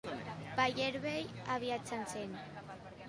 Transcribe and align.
Paller 0.59 0.95
vell 1.03 1.29
aviat 1.57 1.93
s'encén. 1.93 2.37